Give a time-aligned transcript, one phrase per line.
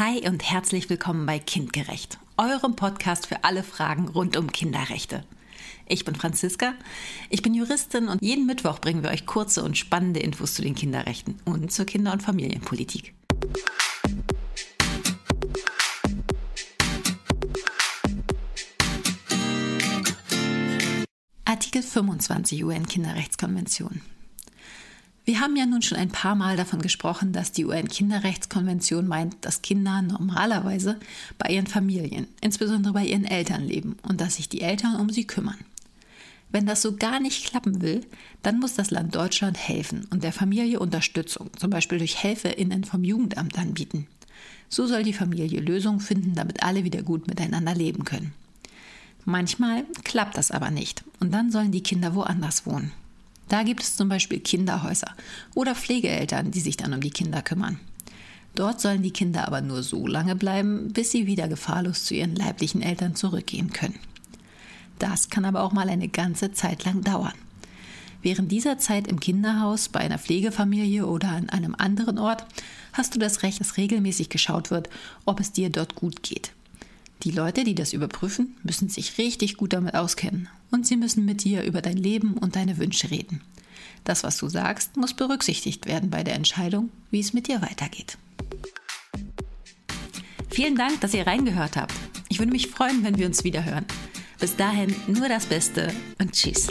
[0.00, 5.22] Hi und herzlich willkommen bei Kindgerecht, eurem Podcast für alle Fragen rund um Kinderrechte.
[5.86, 6.74] Ich bin Franziska,
[7.30, 10.74] ich bin Juristin und jeden Mittwoch bringen wir euch kurze und spannende Infos zu den
[10.74, 13.14] Kinderrechten und zur Kinder- und Familienpolitik.
[21.44, 24.00] Artikel 25 UN-Kinderrechtskonvention.
[25.26, 29.62] Wir haben ja nun schon ein paar Mal davon gesprochen, dass die UN-Kinderrechtskonvention meint, dass
[29.62, 31.00] Kinder normalerweise
[31.38, 35.26] bei ihren Familien, insbesondere bei ihren Eltern leben und dass sich die Eltern um sie
[35.26, 35.56] kümmern.
[36.50, 38.04] Wenn das so gar nicht klappen will,
[38.42, 43.02] dann muss das Land Deutschland helfen und der Familie Unterstützung, zum Beispiel durch HelferInnen vom
[43.02, 44.06] Jugendamt anbieten.
[44.68, 48.34] So soll die Familie Lösungen finden, damit alle wieder gut miteinander leben können.
[49.24, 52.92] Manchmal klappt das aber nicht und dann sollen die Kinder woanders wohnen.
[53.48, 55.12] Da gibt es zum Beispiel Kinderhäuser
[55.54, 57.78] oder Pflegeeltern, die sich dann um die Kinder kümmern.
[58.54, 62.36] Dort sollen die Kinder aber nur so lange bleiben, bis sie wieder gefahrlos zu ihren
[62.36, 63.98] leiblichen Eltern zurückgehen können.
[64.98, 67.34] Das kann aber auch mal eine ganze Zeit lang dauern.
[68.22, 72.46] Während dieser Zeit im Kinderhaus, bei einer Pflegefamilie oder an einem anderen Ort
[72.92, 74.88] hast du das Recht, dass regelmäßig geschaut wird,
[75.26, 76.52] ob es dir dort gut geht.
[77.22, 81.44] Die Leute, die das überprüfen, müssen sich richtig gut damit auskennen und sie müssen mit
[81.44, 83.40] dir über dein Leben und deine Wünsche reden.
[84.04, 88.18] Das, was du sagst, muss berücksichtigt werden bei der Entscheidung, wie es mit dir weitergeht.
[90.50, 91.94] Vielen Dank, dass ihr reingehört habt.
[92.28, 93.86] Ich würde mich freuen, wenn wir uns wieder hören.
[94.38, 96.68] Bis dahin nur das Beste und tschüss.